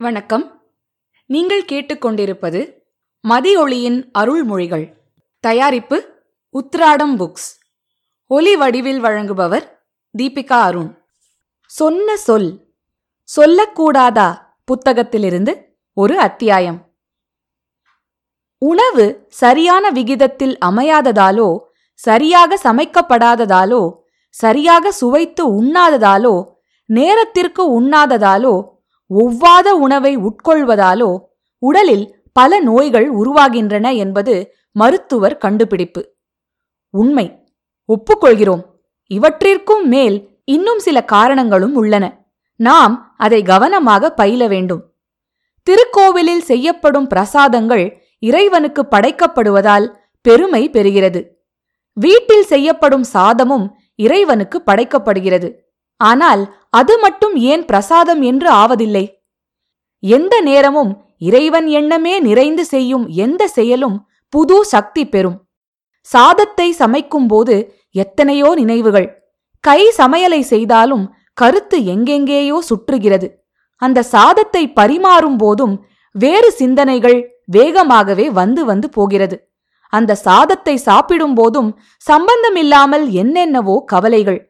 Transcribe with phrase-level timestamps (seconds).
[0.00, 0.62] வணக்கம்.
[1.26, 2.60] நீங்கள் கேட்டுக்கொண்டிருப்பது
[3.28, 4.94] மதியொளியின் அருள்மொழிகள்.
[5.40, 5.96] தயாரிப்பு
[6.54, 7.48] உத்ராடம் புக்ஸ்.
[8.26, 9.66] ஒலி வடிவில் வழங்குபவர்
[10.18, 10.96] தீபிகா அருண்.
[11.64, 12.76] சொன்ன சொல்
[13.28, 15.54] சொல்லக்கூடாதா புத்தகத்திலிருந்து
[15.92, 16.80] ஒரு அத்தியாயம்.
[18.58, 21.58] உணவு சரியான விகிதத்தில் அமையாததாலோ
[21.92, 23.82] சரியாக சமைக்கப்படாததாலோ
[24.28, 26.44] சரியாக சுவைத்து உண்ணாததாலோ
[26.84, 28.78] நேரத்திற்கு உண்ணாததாலோ
[29.14, 31.18] ஒவ்வாத உணவை உட்கொள்வதாலோ
[31.58, 36.14] உடலில் பல நோய்கள் உருவாகின்றன என்பது மருத்துவர் கண்டுபிடிப்பு.
[36.90, 37.46] உண்மை.
[37.88, 38.62] ஒப்புக்கொள்கிறோம்.
[39.14, 42.24] இவற்றிற்கும் மேல் இன்னும் சில காரணங்களும் உள்ளன.
[42.56, 44.92] நாம் அதை கவனமாக பயில வேண்டும்.
[45.70, 51.26] திருக்கோவிலில் செய்யப்படும் பிரசாதங்கள் இறைவனுக்கு படைக்கப்படுவதால் பெருமை பெறுகிறது.
[51.92, 55.69] வீட்டில் செய்யப்படும் சாதமும் இறைவனுக்கு படைக்கப்படுகிறது.
[56.00, 59.04] ஆனால் அது மட்டும் ஏன் பிரசாதம் என்று ஆவதில்லை?
[60.02, 63.96] எந்த நேரமும் இறைவன் எண்ணமே நிறைந்து செய்யும் எந்த செயலும்
[64.32, 65.38] புது சக்தி பெறும்.
[66.08, 67.56] சாதத்தை சமைக்கும்போது
[67.94, 69.08] எத்தனையோ நினைவுகள்.
[69.64, 73.28] கை சமையலை செய்தாலும் கருத்து எங்கெங்கேயோ சுற்றுகிறது.
[73.82, 75.74] அந்த சாதத்தை பரிமாறும் போதும்
[76.14, 77.18] வேறு சிந்தனைகள்
[77.52, 79.36] வேகமாகவே வந்து வந்து போகிறது.
[79.92, 81.70] அந்த சாதத்தை சாப்பிடும் போதும்
[82.04, 84.40] சம்பந்தமில்லாமல் என்னென்னவோ கவலைகள்.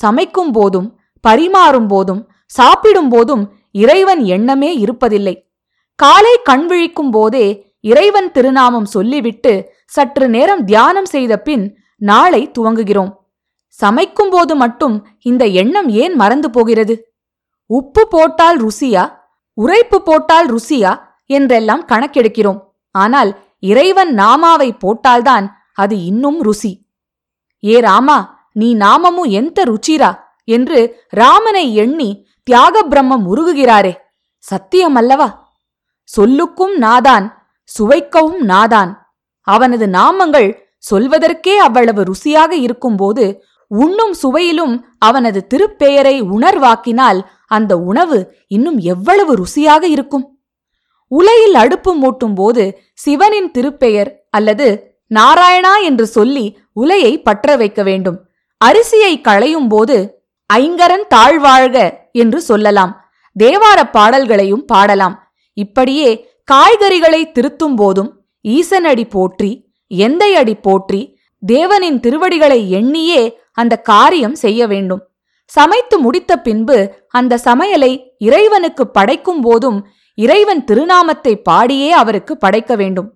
[0.00, 0.88] சமைக்கும் போதும்
[1.24, 5.34] பரிமாறும் போதும் சாப்பிடும் போதும் இறைவன் எண்ணமே இருப்பதில்லை.
[5.98, 7.46] காலை கண் விழிக்கும் போதே
[7.80, 9.52] இறைவன் திருநாமம் சொல்லிவிட்டு
[9.86, 11.64] சற்று நேரம் தியானம் செய்த பின்
[12.00, 13.12] நாளை துவங்குகிறோம்.
[13.78, 16.94] சமைக்கும் போது மட்டும் இந்த எண்ணம் ஏன் மறந்து போகிறது?
[17.70, 19.04] உப்பு போட்டால் ருசியா?
[19.58, 20.92] உரைப்பு போட்டால் ருசியா?
[21.30, 22.60] என்றெல்லாம் கணக்கெடுக்கிறோம்.
[22.94, 26.72] ஆனால் இறைவன் நாமாவை போட்டால்தான் அது இன்னும் ருசி.
[27.62, 28.18] ஏ ராமா
[28.60, 30.10] நீ நாமமு எந்த ருச்சிரா?
[30.48, 30.78] என்று
[31.20, 32.10] ராமனை எண்ணி
[32.42, 33.92] தியாக பிரம்மம் உருகுகிறாரே
[34.44, 35.28] சத்தியமல்லவா
[36.08, 37.26] சொல்லுக்கும் நாதான்
[37.68, 38.90] சுவைக்கவும் நாதான்.
[39.46, 40.48] அவனது நாமங்கள்
[40.90, 43.24] சொல்வதற்கே அவ்வளவு ருசியாக இருக்கும்போது
[43.70, 48.18] உண்ணும் சுவையிலும் அவனது திருப்பெயரை உணர்வாக்கினால் அந்த உணவு
[48.48, 50.24] இன்னும் எவ்வளவு ருசியாக இருக்கும்?
[51.10, 54.68] உலையில் அடுப்பு மூட்டும் போது சிவனின் திருப்பெயர் அல்லது
[55.14, 58.18] நாராயணா என்று சொல்லி உலையை பற்ற வைக்க வேண்டும்.
[58.60, 59.96] அரிசியை களையும் போது
[60.50, 61.76] ஐங்கரன் தாழ்வாழ்க
[62.22, 62.92] என்று சொல்லலாம்.
[63.36, 65.16] தேவார பாடல்களையும் பாடலாம்.
[65.56, 66.10] இப்படியே
[66.52, 68.10] காய்கறிகளை திருத்தும் போதும்
[68.44, 69.50] ஈசனடி போற்றி
[69.90, 71.00] எந்தையடி போற்றி
[71.42, 75.02] தேவனின் திருவடிகளை எண்ணியே அந்த காரியம் செய்ய வேண்டும்.
[75.50, 79.78] சமைத்து முடித்த பின்பு அந்த சமையலை இறைவனுக்கு படைக்கும் போதும்
[80.18, 83.08] இறைவன் திருநாமத்தை பாடியே அவருக்கு படைக்க வேண்டும்.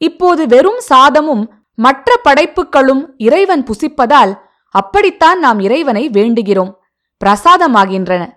[0.00, 1.44] இப்போது வெறும் சாதமும்
[1.78, 4.32] மற்ற படைப்புகளும் இறைவன் புசிப்பதால்
[4.74, 6.74] அப்படித்தான் நாம் இறைவனை வேண்டுகிறோம்.
[7.24, 8.30] பிரசாதமாகின்றன.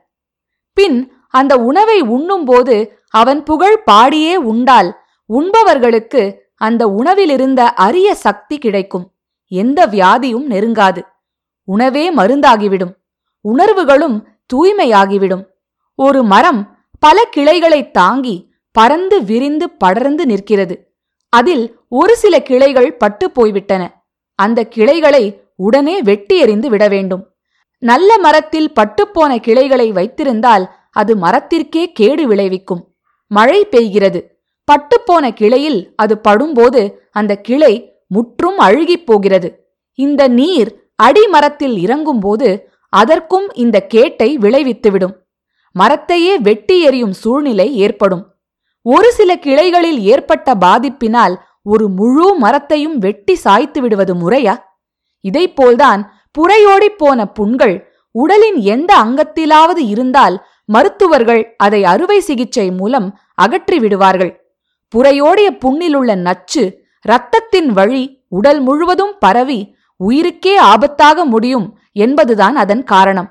[0.73, 4.99] பின் அந்த உணவை உண்ணும்போது அவன் புகழ் பாடியே உண்டால்
[5.33, 9.11] உண்பவர்களுக்கு அந்த உணவிலிருந்த அரிய சக்தி கிடைக்கும்.
[9.47, 11.01] எந்த வியாதியும் நெருங்காது.
[11.63, 12.93] உணவே மருந்தாகிவிடும்.
[13.41, 15.43] உணர்வுகளும் தூய்மையாகிவிடும்.
[15.95, 20.95] ஒரு மரம் பல கிளைகளை தாங்கி பறந்து விரிந்து படர்ந்து நிற்கிறது.
[21.29, 24.05] அதில் ஒரு சில கிளைகள் பட்டு போய்விட்டன.
[24.35, 27.23] அந்த கிளைகளை உடனே வெட்டி எறிந்து விட வேண்டும்.
[27.78, 32.95] நல்ல மரத்தில் பட்டுப்போன கிளைகளை வைத்திருந்தால் அது மரத்திற்கே கேடு விளைவிக்கும்.
[33.28, 34.22] மழை பெய்கிறது.
[34.72, 39.50] பட்டுப்போன கிளையில் அது படும்போது அந்த கிளை முற்றும் அழுகிப் போகிறது.
[39.94, 45.16] இந்த நீர் அடிமரத்தில் இறங்கும்போது அதற்கும் இந்த கேட்டை விளைவித்துவிடும்.
[45.79, 48.35] மரத்தையே வெட்டி எறியும் சூழ்நிலை ஏற்படும்.
[48.81, 54.56] ஒரு சில கிளைகளில் ஏற்பட்ட பாதிப்பினால் ஒரு முழு மரத்தையும் வெட்டி சாய்த்து விடுவது முறையா?
[55.29, 56.01] இதைப்போல்தான்
[56.31, 64.31] புறையோடிப் போன புண்கள் உடலின் எந்த அங்கத்திலாவது இருந்தால் மருத்துவர்கள் அதை அறுவை சிகிச்சை மூலம் அகற்றி விடுவார்கள்.
[64.95, 66.63] புறையோடிய புண்ணிலுள்ள நச்சு
[67.01, 69.75] இரத்தத்தின் வழி உடல் முழுவதும் பரவி
[70.07, 73.29] உயிருக்கே ஆபத்தாக முடியும் என்பதுதான் அதன் காரணம்.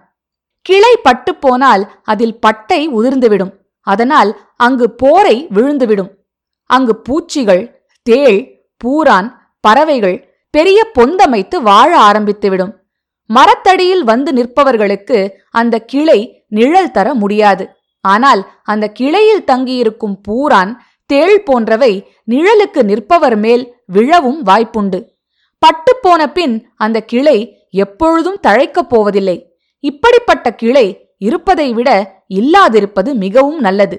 [0.61, 3.53] கிளை பட்டு போனால் அதில் பட்டை உதிர்ந்துவிடும்.
[3.81, 6.11] அதனால் அங்கு போரை விழுந்துவிடும்.
[6.71, 7.63] அங்கு பூச்சிகள்
[8.03, 8.39] தேள்
[8.85, 9.29] பூரான்
[9.61, 12.73] பறவைகள் பெரிய பொந்தமைத்து வாழ ஆரம்பித்துவிடும்.
[13.31, 15.19] மரத்தடியில் வந்து நிற்பவர்களுக்கு
[15.61, 16.21] அந்த கிளை
[16.57, 17.65] நிழல் தர முடியாது.
[18.05, 20.73] ஆனால் அந்த கிளையில் தங்கியிருக்கும் பூரான்
[21.11, 21.93] தேள் போன்றவை
[22.31, 23.65] நிழலுக்கு நிற்பவர் மேல்
[23.95, 25.01] விழவும் வாய்ப்புண்டு.
[25.63, 26.55] பட்டுப்போன பின்
[26.85, 27.39] அந்த கிளை
[27.83, 29.37] எப்பொழுதும் தழைக்கப் போவதில்லை.
[29.85, 30.87] இப்படிப்பட்ட கிளை
[31.29, 31.91] இருப்பதை விட
[32.35, 33.97] இல்லாதிருப்பது மிகவும் நல்லது.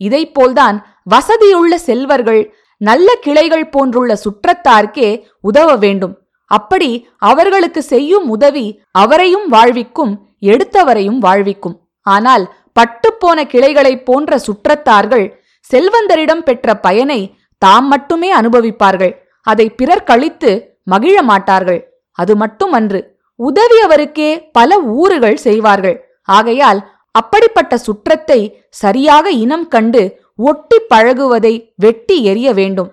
[0.00, 2.42] இதைப்போல்தான் வசதியுள்ள செல்வர்கள்
[2.86, 5.08] நல்ல கிளைகள் போன்றுள்ள சுற்றத்தார்க்கே
[5.40, 6.14] உதவ வேண்டும்.
[6.50, 6.90] அப்படி
[7.30, 8.66] அவர்களுக்கு செய்யும் உதவி
[9.02, 10.12] அவரையும் வாழ்விக்கும்
[10.50, 11.76] எடுத்தவரையும் வாழ்விக்கும்.
[12.06, 12.44] ஆனால்
[12.80, 15.26] பட்டுப்போன கிளைகளைப் போன்ற சுற்றத்தார்கள்
[15.70, 17.20] செல்வந்தரிடம் பெற்ற பயனை
[17.62, 19.14] தாம் மட்டுமே அனுபவிப்பார்கள்.
[19.46, 20.50] அதை பிறர் கழித்து
[20.92, 21.80] மகிழ மாட்டார்கள்.
[22.18, 23.00] அது மட்டுமன்று
[23.40, 25.96] உதவியவருக்கே பல ஊறுகள் செய்வார்கள்.
[26.28, 26.80] ஆகையால்
[27.14, 28.40] அப்படிப்பட்ட சுற்றத்தை
[28.82, 30.02] சரியாக இனம் கண்டு
[30.38, 31.54] ஒட்டி பழகுவதை
[31.84, 32.90] வெட்டி எறிய வேண்டும்.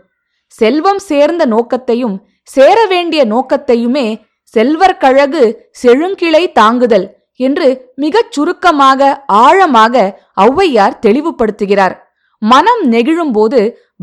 [0.47, 4.07] செல்வம் சேர்ந்த நோக்கத்தையும் சேர வேண்டிய நோக்கத்தையுமே
[4.53, 5.43] செல்வர் கழகு
[5.81, 7.07] செழுங்கிளை தாங்குதல்
[7.39, 7.67] என்று
[8.03, 10.03] மிகச் சுருக்கமாக ஆழமாக
[10.41, 11.95] ஔவையார் தெளிவுபடுத்துகிறார்.
[12.41, 13.59] மனம் நெகிழும்போது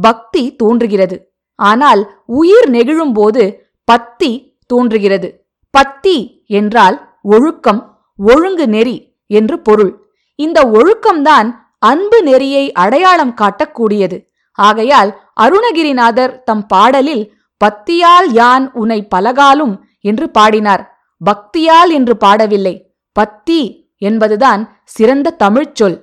[0.07, 1.17] பக்தி தோன்றுகிறது.
[1.59, 2.03] ஆனால்
[2.41, 3.43] உயிர் நெகிழும்போது
[3.89, 4.31] பத்தி
[4.67, 5.29] தோன்றுகிறது.
[5.75, 6.17] பத்தி
[6.59, 6.97] என்றால்
[7.35, 7.81] ஒழுக்கம்
[8.19, 8.97] ஒழுங்கு நெறி
[9.31, 9.93] என்று பொருள்.
[10.39, 11.49] இந்த ஒழுக்கம்தான்
[11.89, 14.19] அன்பு நெறியை அடையாளம் காட்டக்கூடியது.
[14.59, 17.25] ஆகையால் அருணகிரிநாதர் தம் பாடலில்
[17.61, 20.83] பத்தியால் யான் உனை பலகாலும் என்று பாடினார்.
[21.21, 22.75] பக்தியால் என்று பாடவில்லை.
[23.13, 23.61] பத்தி
[23.99, 25.99] என்பதுதான் சிறந்த தமிழ்ச் சொல்.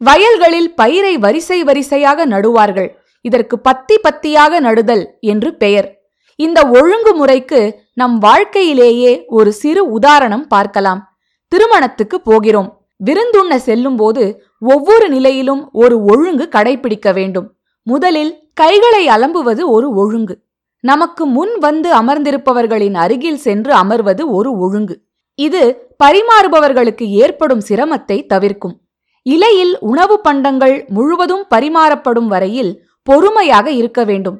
[0.00, 2.90] வயல்களில் பயிரை வரிசை வரிசையாக நடுவார்கள்.
[3.24, 5.88] இதற்கு பத்தி பத்தியாக நடுதல் என்று பெயர்.
[6.38, 7.60] இந்த ஒழுங்குமுறைக்கு
[7.94, 11.00] நம் வாழ்க்கையிலேயே ஒரு சிறு உதாரணம் பார்க்கலாம்.
[11.52, 12.70] திருமணத்துக்கு போகிறோம்.
[13.04, 14.24] விருந்துண்ண செல்லும்போது
[14.60, 17.54] ஒவ்வொரு நிலையிலும் ஒரு ஒழுங்கு கடைபிடிக்க வேண்டும்.
[17.82, 20.42] முதலில் கைகளை அலம்புவது ஒரு ஒழுங்கு.
[20.80, 25.00] நமக்கு முன் வந்து அமர்ந்திருப்பவர்களின் அருகில் சென்று அமர்வது ஒரு ஒழுங்கு.
[25.34, 25.62] இது
[26.04, 28.80] பரிமாறுபவர்களுக்கு ஏற்படும் சிரமத்தை தவிர்க்கும்.
[29.22, 34.38] இலையில் உணவு பண்டங்கள் முழுவதும் பரிமாறப்படும் வரையில் பொறுமையாக இருக்க வேண்டும்.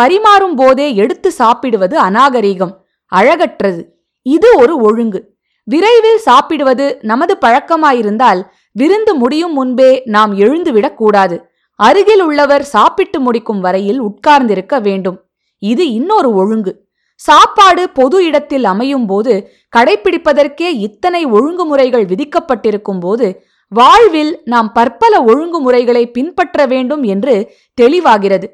[0.00, 2.74] பரிமாறும் போதே எடுத்து சாப்பிடுவது அநாகரீகம்
[3.16, 3.82] அழகற்றது.
[4.22, 5.36] இது ஒரு ஒழுங்கு.
[5.64, 8.40] விரைவில் சாப்பிடுவது நமது பழக்கமாயிருந்தால்
[8.78, 11.36] விருந்து முடியும் முன்பே நாம் எழுந்துவிடக் கூடாது.
[11.78, 15.18] அருகில் உள்ளவர் சாப்பிட்டு முடிக்கும் வரையில் உட்கார்ந்திருக்க வேண்டும்.
[15.58, 16.86] இது இன்னொரு ஒழுங்கு.
[17.14, 26.66] சாப்பாடு பொது இடத்தில் அமையும் போது கடைபிடிப்பதற்கே இத்தனை ஒழுங்குமுறைகள் விதிக்கப்பட்டிருக்கும் போது வாழ்வில் நாம் பற்பல ஒழுங்குமுறைகளை பின்பற்ற
[26.66, 28.44] வேண்டும் என்று தெளிவாகிறது.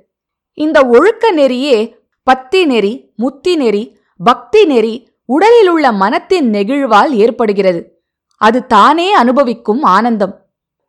[0.54, 4.94] இந்த ஒழுக்க நெறியே பத்தி நெறி முத்தி நெறி பக்தி நெறி
[5.26, 7.80] உடலில் உள்ள மனத்தின் நெகிழ்வால் ஏற்படுகிறது.
[8.36, 10.46] அது தானே அனுபவிக்கும் ஆனந்தம்.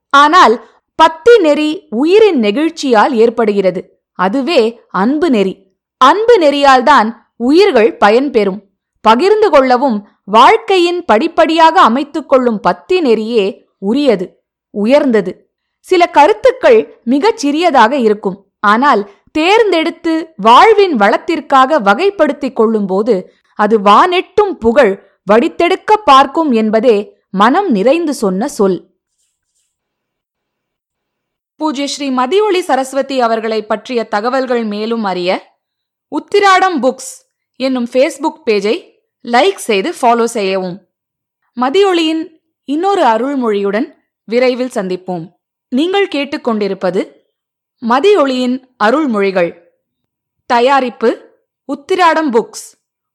[0.10, 0.66] ஆனால்
[0.96, 4.04] பத்தி நெறி உயிரின் நெகிழ்ச்சியால் ஏற்படுகிறது.
[4.12, 5.78] அதுவே அன்பு நெறி.
[5.98, 8.60] அன்பு நெறியால்தான் உயிர்கள் பயன்பெறும்
[9.02, 15.50] பகிர்ந்து கொள்ளவும் வாழ்க்கையின் படிப்படியாக அமைத்துக் கொள்ளும் பத்தி நெறியே உரியது உயர்ந்தது.
[15.80, 18.46] சில கருத்துக்கள் மிகச் சிறியதாக இருக்கும்.
[18.60, 28.48] ஆனால் தேர்ந்தெடுத்து வாழ்வின் வளத்திற்காக வகைப்படுத்திக் கொள்ளும்போது அது வானெட்டும் புகழ் வடித்தெடுக்க பார்க்கும் என்பதே மனம் நிறைந்து சொன்ன
[28.48, 28.98] சொல்.
[31.56, 35.58] பூஜ்ய ஸ்ரீ மதியொளி சரஸ்வதி அவர்களை பற்றிய தகவல்கள் மேலும் அறிய
[36.12, 37.12] உத்திராடம் புக்ஸ்
[37.56, 38.92] என்னும் ஃபேஸ்புக் பேஜை
[39.24, 40.88] லைக் செய்து ஃபாலோ செய்யவும்.
[41.62, 43.94] மதியொளியின் இன்னொரு அருள்மொழியுடன்
[44.24, 45.32] விரைவில் சந்திப்போம்.
[45.70, 47.12] நீங்கள் கேட்டுக்கொண்டிருப்பது
[47.82, 49.52] மதியொளியின் அருள்மொழிகள்.
[50.46, 51.10] தயாரிப்பு
[51.74, 52.66] உத்திராடம் புக்ஸ்.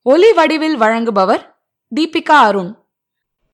[0.01, 1.55] ஒலி வடிவில் வழங்குபவர்
[1.95, 2.79] தீபிகா அருண்.